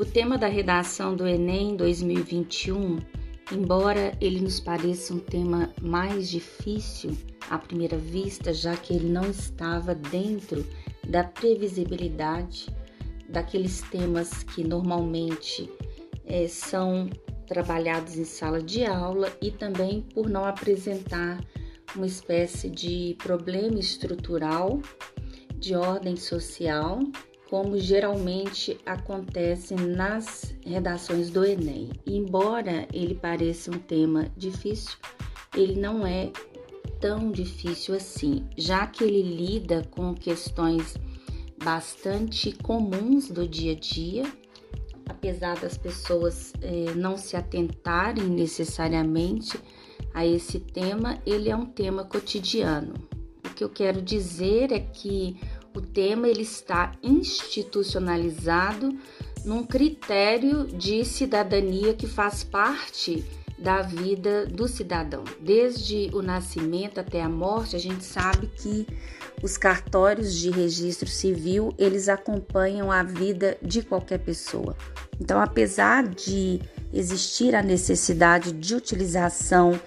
O 0.00 0.04
tema 0.06 0.38
da 0.38 0.46
redação 0.46 1.14
do 1.14 1.28
Enem 1.28 1.76
2021, 1.76 3.00
embora 3.52 4.16
ele 4.18 4.40
nos 4.40 4.58
pareça 4.58 5.12
um 5.12 5.18
tema 5.18 5.68
mais 5.78 6.30
difícil 6.30 7.14
à 7.50 7.58
primeira 7.58 7.98
vista, 7.98 8.50
já 8.50 8.74
que 8.74 8.94
ele 8.94 9.10
não 9.10 9.28
estava 9.28 9.94
dentro 9.94 10.66
da 11.06 11.22
previsibilidade 11.22 12.74
daqueles 13.28 13.82
temas 13.90 14.42
que 14.42 14.64
normalmente 14.64 15.70
é, 16.24 16.48
são 16.48 17.10
trabalhados 17.46 18.16
em 18.16 18.24
sala 18.24 18.62
de 18.62 18.86
aula 18.86 19.30
e 19.42 19.50
também 19.50 20.00
por 20.14 20.30
não 20.30 20.46
apresentar 20.46 21.44
uma 21.94 22.06
espécie 22.06 22.70
de 22.70 23.18
problema 23.18 23.78
estrutural 23.78 24.80
de 25.58 25.74
ordem 25.76 26.16
social, 26.16 27.00
como 27.50 27.76
geralmente 27.76 28.78
acontece 28.86 29.74
nas 29.74 30.54
redações 30.64 31.30
do 31.30 31.44
Enem. 31.44 31.90
embora 32.06 32.86
ele 32.92 33.16
pareça 33.16 33.72
um 33.72 33.78
tema 33.78 34.30
difícil, 34.36 34.96
ele 35.56 35.74
não 35.74 36.06
é 36.06 36.30
tão 37.00 37.32
difícil 37.32 37.96
assim, 37.96 38.46
já 38.56 38.86
que 38.86 39.02
ele 39.02 39.22
lida 39.22 39.84
com 39.90 40.14
questões 40.14 40.94
bastante 41.62 42.52
comuns 42.52 43.28
do 43.28 43.48
dia 43.48 43.72
a 43.72 43.74
dia, 43.74 44.32
apesar 45.08 45.58
das 45.58 45.76
pessoas 45.76 46.52
eh, 46.62 46.94
não 46.94 47.16
se 47.16 47.36
atentarem 47.36 48.28
necessariamente 48.28 49.58
a 50.14 50.24
esse 50.24 50.60
tema, 50.60 51.18
ele 51.26 51.50
é 51.50 51.56
um 51.56 51.66
tema 51.66 52.04
cotidiano. 52.04 52.94
O 53.44 53.54
que 53.54 53.64
eu 53.64 53.68
quero 53.68 54.00
dizer 54.00 54.70
é 54.70 54.78
que 54.78 55.36
o 55.74 55.80
tema 55.80 56.28
ele 56.28 56.42
está 56.42 56.92
institucionalizado 57.02 58.96
num 59.44 59.64
critério 59.64 60.66
de 60.66 61.04
cidadania 61.04 61.94
que 61.94 62.06
faz 62.06 62.44
parte 62.44 63.24
da 63.58 63.82
vida 63.82 64.46
do 64.46 64.66
cidadão. 64.66 65.22
Desde 65.40 66.10
o 66.12 66.22
nascimento 66.22 66.98
até 66.98 67.22
a 67.22 67.28
morte, 67.28 67.76
a 67.76 67.78
gente 67.78 68.04
sabe 68.04 68.46
que 68.46 68.86
os 69.42 69.56
cartórios 69.56 70.34
de 70.34 70.50
registro 70.50 71.08
civil, 71.08 71.74
eles 71.78 72.08
acompanham 72.08 72.90
a 72.90 73.02
vida 73.02 73.56
de 73.62 73.82
qualquer 73.82 74.18
pessoa. 74.18 74.76
Então, 75.20 75.40
apesar 75.40 76.06
de 76.06 76.60
existir 76.92 77.54
a 77.54 77.62
necessidade 77.62 78.52
de 78.52 78.74
utilização 78.74 79.78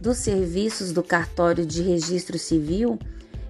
dos 0.00 0.18
serviços 0.18 0.92
do 0.92 1.02
cartório 1.02 1.66
de 1.66 1.82
registro 1.82 2.38
civil, 2.38 2.98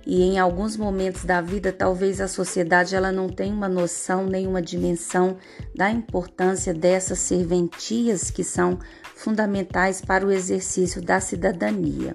e 0.06 0.22
em 0.22 0.38
alguns 0.38 0.76
momentos 0.76 1.24
da 1.24 1.40
vida 1.40 1.72
talvez 1.72 2.20
a 2.20 2.28
sociedade 2.28 2.94
ela 2.94 3.10
não 3.10 3.28
tenha 3.28 3.52
uma 3.52 3.68
noção 3.68 4.24
nem 4.24 4.46
uma 4.46 4.62
dimensão 4.62 5.36
da 5.74 5.90
importância 5.90 6.72
dessas 6.72 7.18
serventias 7.18 8.30
que 8.30 8.44
são 8.44 8.78
fundamentais 9.16 10.00
para 10.00 10.24
o 10.24 10.30
exercício 10.30 11.02
da 11.02 11.18
cidadania. 11.18 12.14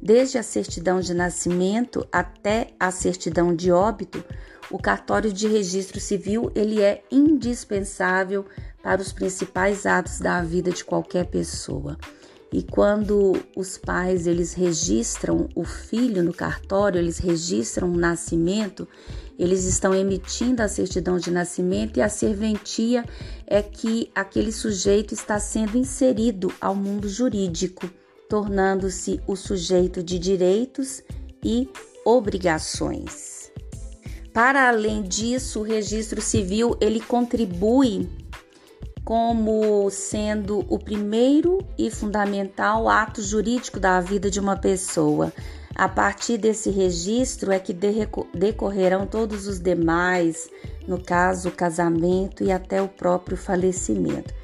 Desde 0.00 0.38
a 0.38 0.42
certidão 0.42 1.00
de 1.00 1.12
nascimento 1.12 2.06
até 2.12 2.68
a 2.78 2.92
certidão 2.92 3.52
de 3.52 3.72
óbito, 3.72 4.24
o 4.70 4.78
cartório 4.78 5.32
de 5.32 5.48
registro 5.48 5.98
civil 5.98 6.52
ele 6.54 6.80
é 6.80 7.02
indispensável 7.10 8.46
para 8.82 9.02
os 9.02 9.12
principais 9.12 9.84
atos 9.84 10.20
da 10.20 10.40
vida 10.42 10.70
de 10.70 10.84
qualquer 10.84 11.26
pessoa. 11.26 11.98
E 12.56 12.62
quando 12.62 13.34
os 13.54 13.76
pais 13.76 14.26
eles 14.26 14.54
registram 14.54 15.46
o 15.54 15.62
filho 15.62 16.22
no 16.22 16.32
cartório, 16.32 16.98
eles 16.98 17.18
registram 17.18 17.92
o 17.92 17.98
nascimento, 17.98 18.88
eles 19.38 19.64
estão 19.64 19.94
emitindo 19.94 20.62
a 20.62 20.68
certidão 20.68 21.18
de 21.18 21.30
nascimento 21.30 21.98
e 21.98 22.00
a 22.00 22.08
serventia 22.08 23.04
é 23.46 23.60
que 23.60 24.10
aquele 24.14 24.50
sujeito 24.50 25.12
está 25.12 25.38
sendo 25.38 25.76
inserido 25.76 26.50
ao 26.58 26.74
mundo 26.74 27.10
jurídico, 27.10 27.90
tornando-se 28.26 29.20
o 29.26 29.36
sujeito 29.36 30.02
de 30.02 30.18
direitos 30.18 31.02
e 31.44 31.68
obrigações. 32.06 33.52
Para 34.32 34.66
além 34.70 35.02
disso, 35.02 35.60
o 35.60 35.62
registro 35.62 36.22
civil 36.22 36.74
ele 36.80 37.00
contribui 37.00 38.08
como 39.06 39.88
sendo 39.88 40.66
o 40.68 40.80
primeiro 40.80 41.64
e 41.78 41.92
fundamental 41.92 42.88
ato 42.88 43.22
jurídico 43.22 43.78
da 43.78 44.00
vida 44.00 44.28
de 44.28 44.40
uma 44.40 44.56
pessoa. 44.56 45.32
A 45.76 45.88
partir 45.88 46.38
desse 46.38 46.70
registro 46.70 47.52
é 47.52 47.60
que 47.60 47.72
decorrerão 47.72 49.06
todos 49.06 49.46
os 49.46 49.60
demais, 49.60 50.50
no 50.88 51.00
caso, 51.00 51.50
o 51.50 51.52
casamento 51.52 52.42
e 52.42 52.50
até 52.50 52.82
o 52.82 52.88
próprio 52.88 53.36
falecimento. 53.36 54.34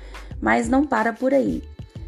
Mas 0.41 0.69
não 0.69 0.87
para 0.87 1.13
por 1.13 1.35
aí. 1.35 1.65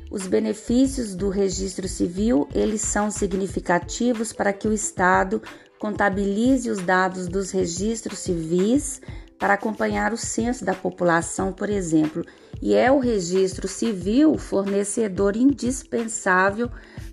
Os 0.09 0.29
benefícios 0.29 1.17
do 1.17 1.31
registro 1.31 1.89
civil, 1.89 2.49
eles 2.55 2.83
são 2.83 3.11
significativos 3.11 4.33
para 4.33 4.53
que 4.53 4.69
o 4.69 4.73
Estado 4.73 5.43
contabilize 5.81 6.71
os 6.71 6.79
dados 6.79 7.27
dos 7.27 7.51
registros 7.51 8.21
civis 8.21 9.01
para 9.45 9.53
acompanhar 9.53 10.11
o 10.11 10.17
censo 10.17 10.65
da 10.65 10.73
população, 10.73 11.53
por 11.53 11.69
exemplo, 11.69 12.25
e 12.63 12.75
é 12.75 12.91
o 12.91 12.99
registro 12.99 13.69
civil 13.69 14.39
fornecedor 14.39 15.37
indispensável 15.37 16.71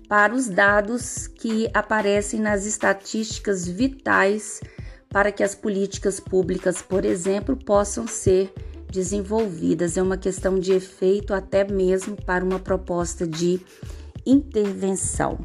para 0.08 0.34
os 0.34 0.48
dados 0.48 1.26
que 1.26 1.68
aparecem 1.74 2.40
nas 2.40 2.64
estatísticas 2.64 3.68
vitais 3.68 4.62
para 5.10 5.30
que 5.30 5.42
as 5.42 5.54
políticas 5.54 6.20
públicas, 6.20 6.80
por 6.80 7.04
exemplo, 7.04 7.54
possam 7.54 8.06
ser 8.06 8.50
desenvolvidas. 8.90 9.98
É 9.98 10.02
uma 10.02 10.16
questão 10.16 10.58
de 10.58 10.72
efeito, 10.72 11.34
até 11.34 11.70
mesmo 11.70 12.16
para 12.16 12.42
uma 12.42 12.58
proposta 12.58 13.26
de 13.26 13.60
intervenção. 14.24 15.38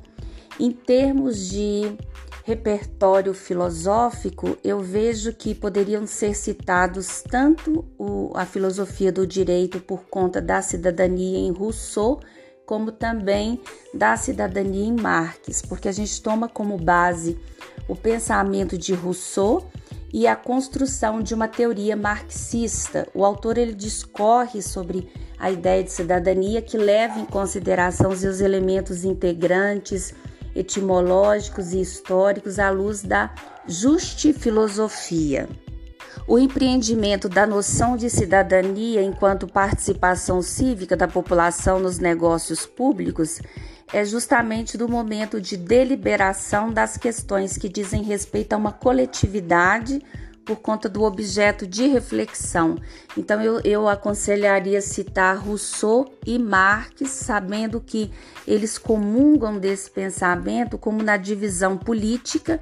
Em 0.58 0.72
termos 0.72 1.50
de 1.50 1.98
repertório 2.47 3.34
filosófico, 3.34 4.58
eu 4.63 4.80
vejo 4.80 5.34
que 5.34 5.53
poderiam 5.53 6.08
ser 6.08 6.34
citados 6.34 7.22
tanto 7.22 7.84
o, 7.97 8.31
a 8.35 8.46
filosofia 8.46 9.12
do 9.12 9.28
direito 9.28 9.81
por 9.81 10.06
conta 10.06 10.41
da 10.41 10.62
cidadania 10.62 11.40
em 11.40 11.52
Rousseau, 11.52 12.22
como 12.66 12.90
também 12.90 13.59
da 13.94 14.16
cidadania 14.16 14.86
em 14.86 14.96
Marx, 14.96 15.62
porque 15.62 15.90
a 15.90 15.91
gente 15.91 16.22
toma 16.22 16.47
como 16.47 16.78
base 16.78 17.38
o 17.86 17.97
pensamento 17.97 18.78
de 18.78 18.94
Rousseau 18.94 19.69
e 20.13 20.25
a 20.25 20.34
construção 20.34 21.22
de 21.22 21.34
uma 21.34 21.50
teoria 21.50 21.97
marxista. 21.97 23.09
O 23.13 23.25
autor 23.25 23.57
ele 23.57 23.74
discorre 23.74 24.62
sobre 24.62 25.12
a 25.38 25.52
ideia 25.52 25.84
de 25.84 25.91
cidadania 25.91 26.62
que 26.62 26.78
leva 26.78 27.19
em 27.19 27.25
consideração 27.25 28.09
os 28.09 28.24
elementos 28.40 29.03
integrantes 29.03 30.16
etimológicos 30.57 31.73
e 31.73 31.79
históricos 31.79 32.59
à 32.59 32.69
luz 32.69 33.01
da 33.01 33.34
justifilosofia. 33.68 35.47
O 36.28 36.38
empreendimento 36.38 37.29
da 37.29 37.45
noção 37.45 37.95
de 37.95 38.09
cidadania 38.09 39.01
enquanto 39.01 39.47
participação 39.47 40.41
cívica 40.41 40.97
da 40.97 41.07
população 41.07 41.79
nos 41.79 42.00
negócios 42.00 42.66
públicos 42.66 43.40
é 43.94 44.03
justamente 44.03 44.78
do 44.78 44.90
momento 44.90 45.40
de 45.40 45.56
deliberação 45.56 46.74
das 46.74 46.97
questões 46.97 47.57
que 47.57 47.69
dizem 47.69 48.03
respeito 48.03 48.53
a 48.53 48.57
uma 48.57 48.74
coletividade 48.74 50.03
por 50.47 50.62
conta 50.62 50.88
do 50.88 51.03
objeto 51.03 51.68
de 51.68 51.88
reflexão. 51.88 52.78
Então, 53.18 53.41
eu, 53.41 53.59
eu 53.66 53.88
aconselharia 53.90 54.81
citar 54.81 55.38
Rousseau 55.38 56.09
e 56.25 56.40
Marx, 56.40 57.09
sabendo 57.09 57.81
que 57.81 58.09
eles 58.47 58.78
comungam 58.78 59.59
desse 59.59 59.91
pensamento 59.91 60.78
como 60.78 61.03
na 61.03 61.18
divisão 61.18 61.78
política 61.78 62.62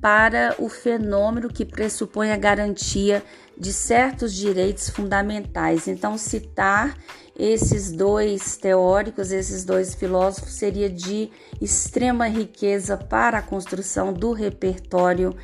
para 0.00 0.54
o 0.58 0.68
fenômeno 0.68 1.48
que 1.48 1.64
pressupõe 1.64 2.32
a 2.32 2.36
garantia 2.36 3.22
de 3.58 3.72
certos 3.72 4.32
direitos 4.34 4.88
fundamentais. 4.88 5.86
Então, 5.88 6.16
citar 6.16 6.96
esses 7.38 7.92
dois 7.92 8.56
teóricos, 8.56 9.30
esses 9.30 9.64
dois 9.64 9.94
filósofos, 9.94 10.54
seria 10.54 10.88
de 10.88 11.30
extrema 11.60 12.28
riqueza 12.28 12.96
para 12.96 13.38
a 13.38 13.42
construção 13.42 14.12
do 14.12 14.32
repertório 14.32 15.36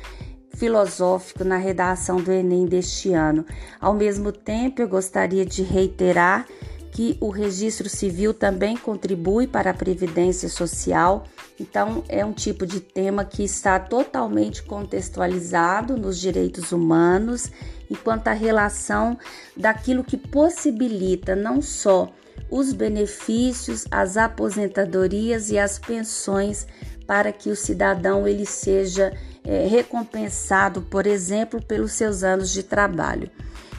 filosófico 0.55 1.43
na 1.43 1.57
redação 1.57 2.17
do 2.17 2.31
Enem 2.31 2.65
deste 2.65 3.13
ano. 3.13 3.45
Ao 3.79 3.93
mesmo 3.93 4.31
tempo, 4.31 4.81
eu 4.81 4.87
gostaria 4.87 5.45
de 5.45 5.63
reiterar 5.63 6.45
que 6.91 7.17
o 7.19 7.29
registro 7.29 7.89
civil 7.89 8.35
também 8.35 8.77
contribui 8.77 9.47
para 9.47 9.71
a 9.71 9.73
previdência 9.73 10.47
social. 10.47 11.25
Então, 11.59 12.03
é 12.07 12.23
um 12.23 12.31
tipo 12.31 12.67
de 12.67 12.79
tema 12.79 13.25
que 13.25 13.43
está 13.43 13.79
totalmente 13.79 14.61
contextualizado 14.61 15.97
nos 15.97 16.19
direitos 16.19 16.71
humanos, 16.71 17.49
enquanto 17.89 18.27
a 18.27 18.33
relação 18.33 19.17
daquilo 19.57 20.03
que 20.03 20.17
possibilita 20.17 21.35
não 21.35 21.63
só 21.63 22.11
os 22.49 22.71
benefícios, 22.71 23.85
as 23.89 24.15
aposentadorias 24.15 25.49
e 25.49 25.57
as 25.57 25.79
pensões 25.79 26.67
para 27.07 27.31
que 27.31 27.49
o 27.49 27.55
cidadão 27.55 28.27
ele 28.27 28.45
seja 28.45 29.11
é, 29.43 29.67
recompensado, 29.67 30.81
por 30.81 31.05
exemplo, 31.05 31.61
pelos 31.61 31.91
seus 31.93 32.23
anos 32.23 32.51
de 32.51 32.63
trabalho. 32.63 33.29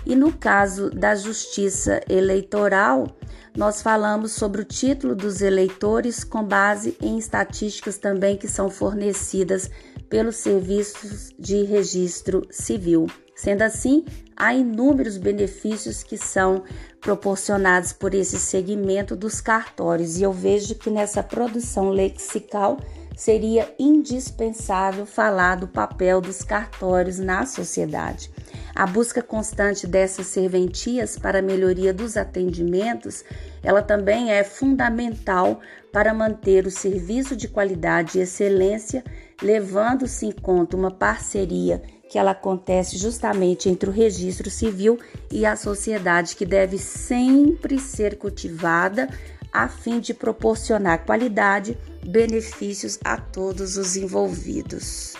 E 0.06 0.14
no 0.14 0.32
caso 0.32 0.90
da 0.90 1.14
justiça 1.14 2.00
eleitoral, 2.08 3.08
nós 3.56 3.80
falamos 3.80 4.32
sobre 4.32 4.60
o 4.60 4.64
título 4.64 5.14
dos 5.14 5.40
eleitores 5.40 6.24
com 6.24 6.44
base 6.44 6.96
em 7.00 7.16
estatísticas 7.16 7.96
também 7.96 8.36
que 8.36 8.48
são 8.48 8.68
fornecidas 8.68 9.70
pelos 10.08 10.36
serviços 10.36 11.32
de 11.38 11.62
registro 11.62 12.46
civil. 12.50 13.06
Sendo 13.34 13.62
assim, 13.62 14.04
há 14.36 14.54
inúmeros 14.54 15.16
benefícios 15.16 16.02
que 16.02 16.16
são 16.16 16.62
proporcionados 17.00 17.92
por 17.92 18.14
esse 18.14 18.38
segmento 18.38 19.16
dos 19.16 19.40
cartórios, 19.40 20.18
e 20.18 20.22
eu 20.22 20.32
vejo 20.32 20.74
que 20.76 20.90
nessa 20.90 21.22
produção 21.22 21.90
lexical 21.90 22.78
seria 23.16 23.72
indispensável 23.78 25.06
falar 25.06 25.56
do 25.56 25.68
papel 25.68 26.20
dos 26.20 26.42
cartórios 26.42 27.18
na 27.18 27.46
sociedade. 27.46 28.30
A 28.74 28.86
busca 28.86 29.22
constante 29.22 29.86
dessas 29.86 30.26
serventias 30.26 31.16
para 31.16 31.38
a 31.38 31.42
melhoria 31.42 31.94
dos 31.94 32.16
atendimentos, 32.16 33.24
ela 33.62 33.82
também 33.82 34.32
é 34.32 34.42
fundamental 34.42 35.60
para 35.92 36.12
manter 36.12 36.66
o 36.66 36.70
serviço 36.70 37.36
de 37.36 37.46
qualidade 37.46 38.18
e 38.18 38.22
excelência, 38.22 39.04
levando-se 39.40 40.26
em 40.26 40.32
conta 40.32 40.76
uma 40.76 40.90
parceria 40.90 41.80
que 42.10 42.18
ela 42.18 42.32
acontece 42.32 42.96
justamente 42.96 43.68
entre 43.68 43.88
o 43.88 43.92
registro 43.92 44.50
civil 44.50 44.98
e 45.30 45.46
a 45.46 45.56
sociedade, 45.56 46.36
que 46.36 46.44
deve 46.44 46.78
sempre 46.78 47.78
ser 47.78 48.18
cultivada 48.18 49.08
a 49.54 49.68
fim 49.68 50.00
de 50.00 50.12
proporcionar 50.12 51.06
qualidade, 51.06 51.78
benefícios 52.04 52.98
a 53.04 53.16
todos 53.16 53.76
os 53.76 53.96
envolvidos. 53.96 55.14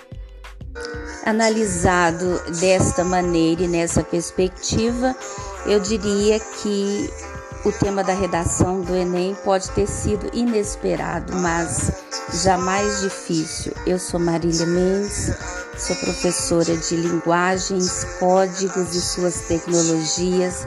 Analisado 1.24 2.42
desta 2.58 3.04
maneira 3.04 3.62
e 3.62 3.68
nessa 3.68 4.02
perspectiva, 4.02 5.14
eu 5.66 5.78
diria 5.78 6.40
que 6.40 7.08
o 7.64 7.70
tema 7.70 8.02
da 8.02 8.12
redação 8.12 8.80
do 8.80 8.94
Enem 8.94 9.36
pode 9.44 9.70
ter 9.70 9.86
sido 9.86 10.28
inesperado, 10.34 11.32
mas 11.36 11.92
jamais 12.42 13.00
difícil. 13.00 13.72
Eu 13.86 14.00
sou 14.00 14.18
Marília 14.18 14.66
Mendes, 14.66 15.32
sou 15.78 15.94
professora 15.96 16.76
de 16.76 16.96
linguagens, 16.96 18.04
códigos 18.18 18.94
e 18.94 19.00
suas 19.00 19.42
tecnologias 19.42 20.66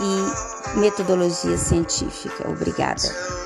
e 0.00 0.78
metodologia 0.78 1.56
científica. 1.56 2.48
Obrigada. 2.48 3.41